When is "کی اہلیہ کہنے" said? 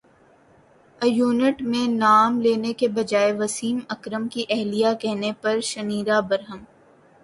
4.27-5.31